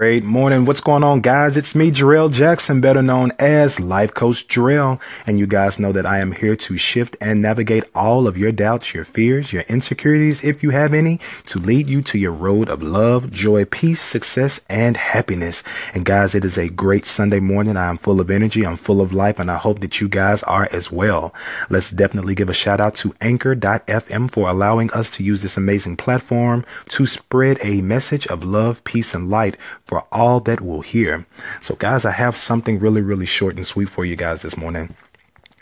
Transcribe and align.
Great 0.00 0.24
morning. 0.24 0.64
What's 0.64 0.80
going 0.80 1.04
on, 1.04 1.20
guys? 1.20 1.58
It's 1.58 1.74
me, 1.74 1.90
Jarrell 1.90 2.32
Jackson, 2.32 2.80
better 2.80 3.02
known 3.02 3.32
as 3.38 3.78
Life 3.78 4.14
Coach 4.14 4.48
Jarrell. 4.48 4.98
And 5.26 5.38
you 5.38 5.46
guys 5.46 5.78
know 5.78 5.92
that 5.92 6.06
I 6.06 6.20
am 6.20 6.32
here 6.32 6.56
to 6.56 6.78
shift 6.78 7.18
and 7.20 7.42
navigate 7.42 7.84
all 7.94 8.26
of 8.26 8.38
your 8.38 8.50
doubts, 8.50 8.94
your 8.94 9.04
fears, 9.04 9.52
your 9.52 9.60
insecurities, 9.64 10.42
if 10.42 10.62
you 10.62 10.70
have 10.70 10.94
any, 10.94 11.20
to 11.48 11.58
lead 11.58 11.90
you 11.90 12.00
to 12.00 12.18
your 12.18 12.32
road 12.32 12.70
of 12.70 12.82
love, 12.82 13.30
joy, 13.30 13.66
peace, 13.66 14.00
success, 14.00 14.58
and 14.70 14.96
happiness. 14.96 15.62
And 15.92 16.06
guys, 16.06 16.34
it 16.34 16.46
is 16.46 16.56
a 16.56 16.70
great 16.70 17.04
Sunday 17.04 17.40
morning. 17.40 17.76
I 17.76 17.90
am 17.90 17.98
full 17.98 18.22
of 18.22 18.30
energy. 18.30 18.66
I'm 18.66 18.78
full 18.78 19.02
of 19.02 19.12
life, 19.12 19.38
and 19.38 19.50
I 19.50 19.58
hope 19.58 19.80
that 19.80 20.00
you 20.00 20.08
guys 20.08 20.42
are 20.44 20.66
as 20.72 20.90
well. 20.90 21.34
Let's 21.68 21.90
definitely 21.90 22.34
give 22.34 22.48
a 22.48 22.54
shout 22.54 22.80
out 22.80 22.94
to 22.94 23.14
Anchor.fm 23.20 24.30
for 24.30 24.48
allowing 24.48 24.90
us 24.92 25.10
to 25.10 25.22
use 25.22 25.42
this 25.42 25.58
amazing 25.58 25.98
platform 25.98 26.64
to 26.88 27.06
spread 27.06 27.58
a 27.60 27.82
message 27.82 28.26
of 28.28 28.42
love, 28.42 28.82
peace, 28.84 29.12
and 29.12 29.28
light 29.28 29.58
for 29.90 30.06
all 30.12 30.38
that 30.38 30.60
will 30.60 30.82
hear. 30.82 31.26
So, 31.60 31.74
guys, 31.74 32.04
I 32.04 32.12
have 32.12 32.36
something 32.36 32.78
really, 32.78 33.00
really 33.00 33.26
short 33.26 33.56
and 33.56 33.66
sweet 33.66 33.90
for 33.90 34.04
you 34.04 34.14
guys 34.14 34.42
this 34.42 34.56
morning. 34.56 34.94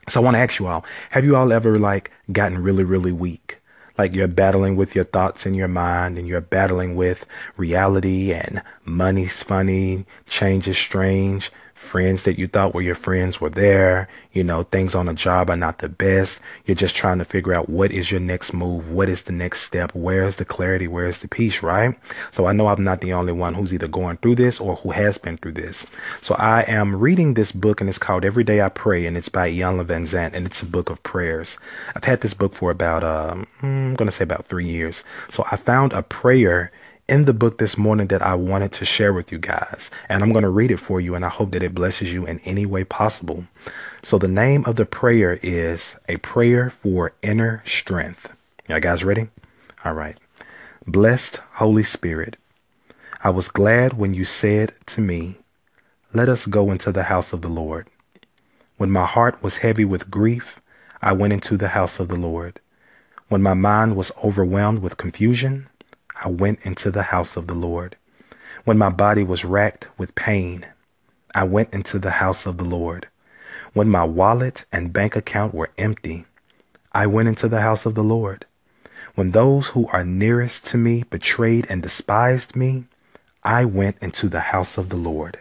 So, 0.07 0.21
I 0.21 0.23
want 0.23 0.35
to 0.35 0.41
ask 0.41 0.59
you 0.59 0.67
all 0.67 0.85
have 1.13 1.25
you 1.25 1.35
all 1.35 1.51
ever 1.51 1.79
like 1.79 2.11
gotten 2.31 2.63
really, 2.63 2.85
really 2.85 3.11
weak? 3.11 3.57
Like 3.97 4.15
you're 4.15 4.29
battling 4.29 4.77
with 4.77 4.95
your 4.95 5.05
thoughts 5.05 5.47
in 5.47 5.55
your 5.55 5.67
mind 5.67 6.19
and 6.19 6.29
you're 6.29 6.43
battling 6.43 6.95
with 6.95 7.25
reality 7.57 8.35
and 8.35 8.61
money's 8.85 9.43
funny, 9.43 10.05
change 10.27 10.69
is 10.69 10.77
strange, 10.77 11.51
friends 11.79 12.25
that 12.25 12.39
you 12.39 12.47
thought 12.47 12.75
were 12.75 12.83
your 12.83 12.95
friends 12.95 13.41
were 13.41 13.51
there. 13.51 14.09
You 14.33 14.45
know, 14.45 14.65
things 14.65 14.95
on 14.95 15.09
a 15.09 15.15
job 15.15 15.49
are 15.49 15.57
not 15.57 15.79
the 15.79 15.89
best. 15.89 16.39
You're 16.67 16.75
just 16.75 16.95
trying 16.95 17.19
to 17.19 17.25
figure 17.25 17.55
out 17.55 17.69
what 17.69 17.91
is 17.91 18.11
your 18.11 18.21
next 18.21 18.53
move? 18.53 18.91
What 18.91 19.09
is 19.09 19.23
the 19.23 19.33
next 19.33 19.63
step? 19.63 19.93
Where's 19.95 20.37
the 20.37 20.45
clarity? 20.45 20.87
Where's 20.87 21.19
the 21.19 21.29
peace, 21.29 21.63
right? 21.63 21.99
So 22.33 22.47
I 22.47 22.53
know 22.53 22.69
I'm 22.69 22.85
not 22.85 23.01
the 23.01 23.13
only 23.13 23.33
one 23.33 23.55
who's 23.55 23.73
either 23.73 23.89
going 23.89 24.19
through 24.19 24.37
this 24.37 24.61
or 24.61 24.77
who 24.77 24.91
has 24.91 25.19
been 25.19 25.39
through 25.39 25.53
this. 25.53 25.87
So 26.21 26.35
I 26.35 26.63
am 26.63 26.97
reading 26.97 27.35
this 27.35 27.53
book 27.53 27.81
and 27.81 27.89
it's 27.89 27.99
called 27.99 28.25
Every 28.25 28.45
Day 28.45 28.61
I 28.61 28.69
Pray 28.69 29.07
and 29.07 29.17
it's 29.17 29.29
by 29.29 29.51
Iyanla 29.51 29.87
Vanzant 29.87 30.35
and 30.35 30.47
it's 30.47 30.63
a 30.63 30.67
book 30.67 30.91
of 30.91 31.03
prayers. 31.03 31.57
I've 31.95 32.05
had 32.05 32.21
this 32.21 32.35
book 32.35 32.55
for 32.55 32.71
about, 32.71 33.03
um, 33.03 33.47
I'm 33.63 33.95
going 33.95 34.11
to 34.11 34.17
say 34.17 34.25
about 34.25 34.47
three 34.47 34.69
years. 34.69 35.05
So 35.31 35.45
I 35.51 35.57
found 35.57 35.93
a 35.93 36.03
prayer 36.03 36.71
in 37.09 37.25
the 37.25 37.33
book 37.33 37.57
this 37.57 37.79
morning 37.79 38.09
that 38.09 38.21
I 38.21 38.35
wanted 38.35 38.71
to 38.73 38.85
share 38.85 39.15
with 39.15 39.33
you 39.33 39.39
guys. 39.39 39.91
And 40.09 40.23
I'm 40.23 40.33
going 40.33 40.43
to 40.43 40.51
read 40.51 40.71
it 40.71 40.77
for 40.77 41.01
you, 41.01 41.15
and 41.15 41.25
I 41.25 41.31
hope 41.31 41.53
that 41.53 41.63
it 41.63 41.75
blesses 41.75 42.13
you 42.13 42.27
in 42.27 42.39
any 42.41 42.67
way 42.67 42.85
possible. 42.85 43.45
So, 44.03 44.19
the 44.19 44.29
name 44.29 44.65
of 44.67 44.77
the 44.77 44.85
prayer 44.85 45.41
is 45.43 45.97
A 46.09 46.19
Prayer 46.19 46.71
for 46.71 47.15
Inner 47.23 47.63
Strength. 47.67 48.31
Y'all 48.69 48.81
guys 48.81 49.05
ready? 49.05 49.29
All 49.85 49.95
right. 49.95 50.19
Blessed 50.87 51.41
Holy 51.55 51.83
Spirit, 51.83 52.37
I 53.25 53.31
was 53.31 53.49
glad 53.49 53.95
when 53.95 54.15
you 54.15 54.25
said 54.25 54.75
to 54.87 55.01
me, 55.01 55.37
Let 56.13 56.29
us 56.29 56.47
go 56.47 56.71
into 56.71 56.93
the 56.93 57.05
house 57.05 57.33
of 57.33 57.41
the 57.41 57.49
Lord. 57.49 57.89
When 58.77 58.91
my 58.91 59.07
heart 59.07 59.43
was 59.43 59.59
heavy 59.59 59.85
with 59.85 60.11
grief, 60.11 60.61
I 61.01 61.13
went 61.13 61.33
into 61.33 61.57
the 61.57 61.69
house 61.69 61.99
of 61.99 62.09
the 62.09 62.17
Lord. 62.17 62.61
When 63.29 63.43
my 63.43 63.55
mind 63.55 63.97
was 63.97 64.13
overwhelmed 64.23 64.81
with 64.81 64.97
confusion, 64.97 65.69
I 66.21 66.29
went 66.29 66.59
into 66.63 66.91
the 66.91 67.05
house 67.05 67.37
of 67.37 67.47
the 67.47 67.55
Lord. 67.55 67.97
When 68.65 68.77
my 68.77 68.91
body 68.91 69.23
was 69.23 69.45
racked 69.45 69.87
with 69.97 70.17
pain, 70.17 70.67
I 71.33 71.45
went 71.45 71.73
into 71.73 72.01
the 72.01 72.11
house 72.13 72.45
of 72.45 72.57
the 72.57 72.65
Lord. 72.65 73.07
When 73.73 73.89
my 73.89 74.03
wallet 74.03 74.67
and 74.73 74.93
bank 74.93 75.15
account 75.15 75.55
were 75.55 75.71
empty, 75.79 76.27
I 76.93 77.07
went 77.07 77.29
into 77.29 77.49
the 77.49 77.61
house 77.61 77.87
of 77.87 77.95
the 77.95 78.03
Lord. 78.03 78.47
When 79.15 79.31
those 79.31 79.69
who 79.69 79.87
are 79.89 80.05
nearest 80.05 80.67
to 80.67 80.77
me 80.77 81.05
betrayed 81.05 81.67
and 81.69 81.83
despised 81.83 82.57
me, 82.57 82.87
I 83.45 83.65
went 83.65 83.99
into 84.01 84.29
the 84.29 84.41
house 84.41 84.77
of 84.77 84.89
the 84.89 84.97
Lord. 84.97 85.39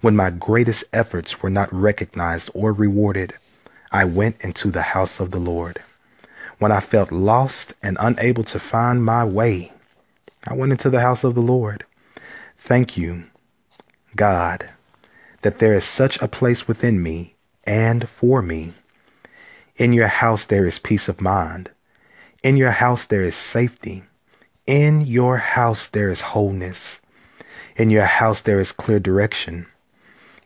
When 0.00 0.16
my 0.16 0.30
greatest 0.30 0.82
efforts 0.92 1.40
were 1.40 1.50
not 1.50 1.72
recognized 1.72 2.50
or 2.52 2.72
rewarded, 2.72 3.34
I 3.92 4.06
went 4.06 4.40
into 4.40 4.72
the 4.72 4.82
house 4.82 5.20
of 5.20 5.30
the 5.30 5.38
Lord. 5.38 5.80
When 6.58 6.72
I 6.72 6.80
felt 6.80 7.12
lost 7.12 7.74
and 7.80 7.96
unable 8.00 8.44
to 8.44 8.58
find 8.58 9.04
my 9.04 9.24
way, 9.24 9.72
I 10.44 10.54
went 10.54 10.72
into 10.72 10.90
the 10.90 11.00
house 11.00 11.22
of 11.24 11.34
the 11.34 11.42
Lord. 11.42 11.84
Thank 12.58 12.96
you, 12.96 13.24
God, 14.16 14.70
that 15.42 15.58
there 15.58 15.74
is 15.74 15.84
such 15.84 16.20
a 16.20 16.28
place 16.28 16.66
within 16.66 17.02
me 17.02 17.34
and 17.64 18.08
for 18.08 18.42
me. 18.42 18.72
In 19.76 19.92
your 19.92 20.08
house 20.08 20.44
there 20.44 20.66
is 20.66 20.78
peace 20.78 21.08
of 21.08 21.20
mind. 21.20 21.70
In 22.42 22.56
your 22.56 22.72
house 22.72 23.04
there 23.04 23.22
is 23.22 23.36
safety. 23.36 24.04
In 24.66 25.02
your 25.02 25.38
house 25.38 25.86
there 25.86 26.10
is 26.10 26.20
wholeness. 26.20 27.00
In 27.76 27.90
your 27.90 28.06
house 28.06 28.40
there 28.40 28.60
is 28.60 28.72
clear 28.72 29.00
direction. 29.00 29.66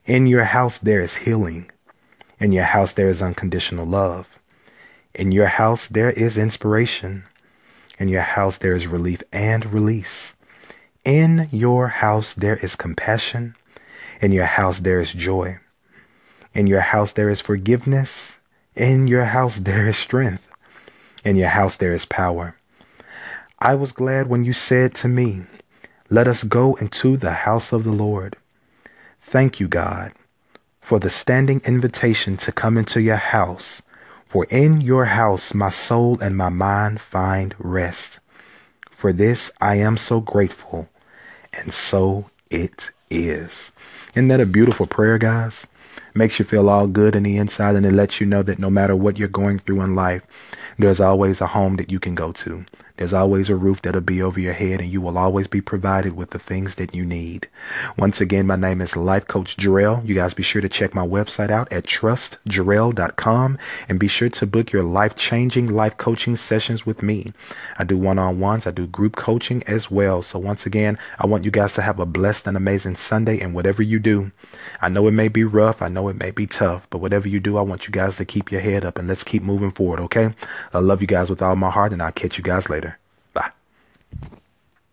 In 0.07 0.27
your 0.27 0.45
house 0.45 0.79
there 0.79 1.01
is 1.01 1.17
healing. 1.17 1.71
In 2.41 2.53
your 2.53 2.65
house 2.65 2.93
there 2.93 3.09
is 3.09 3.23
unconditional 3.23 3.87
love. 3.87 4.39
In 5.15 5.33
your 5.33 5.47
house 5.47 5.87
there 5.87 6.11
is 6.11 6.37
inspiration. 6.37 7.25
In 7.99 8.09
your 8.09 8.23
house 8.23 8.59
there 8.59 8.75
is 8.75 8.87
relief 8.87 9.23
and 9.33 9.73
release. 9.73 10.35
In 11.05 11.49
your 11.53 11.89
house 11.89 12.35
there 12.35 12.57
is 12.57 12.77
compassion. 12.77 13.55
In 14.21 14.33
your 14.33 14.47
house 14.47 14.79
there 14.79 15.01
is 15.01 15.13
joy. 15.13 15.59
In 16.55 16.67
your 16.67 16.81
house 16.81 17.13
there 17.13 17.31
is 17.31 17.41
forgiveness. 17.41 18.33
In 18.75 19.07
your 19.07 19.27
house 19.27 19.59
there 19.61 19.87
is 19.87 19.97
strength. 19.97 20.47
In 21.25 21.37
your 21.37 21.51
house 21.51 21.77
there 21.77 21.95
is 21.95 22.05
power. 22.05 22.57
I 23.61 23.75
was 23.75 23.93
glad 23.93 24.29
when 24.29 24.45
you 24.45 24.53
said 24.53 24.95
to 24.97 25.09
me, 25.09 25.45
Let 26.11 26.29
us 26.29 26.43
go 26.43 26.75
into 26.75 27.17
the 27.17 27.33
house 27.33 27.73
of 27.73 27.85
the 27.85 27.93
Lord. 27.93 28.37
Thank 29.23 29.59
you, 29.59 29.69
God, 29.69 30.13
for 30.81 30.99
the 30.99 31.11
standing 31.11 31.63
invitation 31.65 32.37
to 32.39 32.53
come 32.53 32.77
into 32.77 33.01
your 33.01 33.17
house 33.17 33.81
for 34.35 34.47
in 34.47 34.81
your 34.81 35.05
house 35.05 35.55
my 35.55 35.69
soul 35.69 36.19
and 36.21 36.37
my 36.37 36.49
mind 36.49 37.01
find 37.01 37.55
rest. 37.57 38.19
For 38.91 39.13
this 39.13 39.53
I 39.61 39.77
am 39.77 39.97
so 39.97 40.19
grateful, 40.19 40.89
and 41.53 41.73
so 41.73 42.31
it 42.51 42.91
is. 43.09 43.71
Isn't 44.13 44.27
that 44.27 44.41
a 44.41 44.47
beautiful 44.47 44.89
prayer, 44.89 45.19
guys? 45.19 45.69
Makes 46.15 46.41
you 46.41 46.45
feel 46.45 46.69
all 46.69 46.89
good 46.89 47.15
in 47.15 47.23
the 47.23 47.37
inside, 47.37 47.77
and 47.77 47.87
it 47.87 47.93
lets 47.93 48.21
you 48.21 48.27
know 48.27 48.43
that 48.43 48.59
no 48.59 48.71
matter 48.71 48.97
what 48.97 49.19
you're 49.19 49.29
going 49.29 49.61
through 49.61 49.83
in 49.83 49.95
life, 49.95 50.23
there's 50.81 50.99
always 50.99 51.41
a 51.41 51.47
home 51.47 51.77
that 51.77 51.93
you 51.93 52.01
can 52.01 52.17
go 52.17 52.33
to. 52.33 52.67
There's 52.97 53.13
always 53.13 53.49
a 53.49 53.57
roof 53.57 53.83
that'll 53.83 54.03
be 54.03 54.23
over 54.23 54.39
your 54.39 54.53
head 54.53 54.81
and 54.81 54.89
you 54.89 55.01
will 55.01 55.19
always 55.19 55.49
be 55.49 55.61
provided 55.61 56.15
with 56.15 56.31
the 56.31 56.39
things 56.39 56.77
that 56.77 56.95
you 56.95 57.05
need. 57.05 57.49
Once 57.99 58.21
again, 58.21 58.47
my 58.47 58.55
name 58.55 58.81
is 58.81 58.95
Life 58.95 59.27
Coach 59.27 59.57
Jarrell. 59.57 60.07
You 60.07 60.15
guys 60.15 60.33
be 60.33 60.45
sure 60.45 60.63
to 60.63 60.69
check 60.69 60.95
my 60.95 61.05
website 61.05 61.51
out 61.51 61.73
at 61.73 61.87
trustjarrell.com 61.87 63.59
and 63.89 63.99
be 63.99 64.07
sure 64.07 64.29
to 64.29 64.47
book 64.47 64.71
your 64.71 64.85
life 64.85 65.17
changing 65.17 65.75
life 65.75 65.97
coaching 65.97 66.37
sessions 66.37 66.87
with 66.87 67.03
me. 67.03 67.33
I 67.77 67.83
do 67.83 67.99
one 67.99 68.21
on 68.21 68.39
ones. 68.39 68.65
I 68.65 68.71
do 68.71 68.87
group 68.87 69.17
coaching 69.17 69.65
as 69.65 69.91
well. 69.91 70.23
So 70.23 70.39
once 70.39 70.65
again, 70.65 70.97
I 71.19 71.27
want 71.27 71.43
you 71.43 71.51
guys 71.51 71.73
to 71.73 71.83
have 71.83 71.99
a 71.99 72.07
blessed 72.07 72.47
and 72.47 72.57
amazing 72.57 72.95
Sunday 72.95 73.41
and 73.41 73.55
whatever 73.55 73.83
you 73.83 73.99
do. 73.99 74.31
I 74.81 74.89
know 74.89 75.09
it 75.09 75.13
may 75.13 75.27
be 75.27 75.43
rough. 75.43 75.83
I 75.83 75.89
know 75.89 76.07
it 76.07 76.17
may 76.17 76.31
be 76.31 76.47
tough, 76.47 76.87
but 76.91 76.99
whatever 76.99 77.27
you 77.27 77.41
do, 77.41 77.57
I 77.57 77.63
want 77.63 77.89
you 77.89 77.93
guys 77.93 78.15
to 78.17 78.25
keep 78.25 78.53
your 78.53 78.61
head 78.61 78.85
up 78.85 79.01
and 79.01 79.09
let's 79.09 79.25
keep 79.25 79.43
moving 79.43 79.73
forward. 79.73 79.99
Okay. 79.99 80.33
I 80.73 80.79
love 80.79 81.01
you 81.01 81.09
guys 81.09 81.29
with 81.29 81.43
all 81.43 81.57
my 81.57 81.71
heart 81.71 81.93
and 81.93 82.01
I'll 82.01 82.13
catch 82.13 82.39
you 82.39 82.45
guys 82.45 82.69
later. 82.71 82.84
Bye. 84.23 84.44